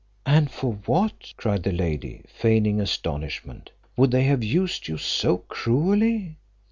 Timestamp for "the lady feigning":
1.61-2.81